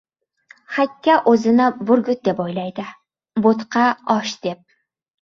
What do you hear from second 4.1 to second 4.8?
osh deb.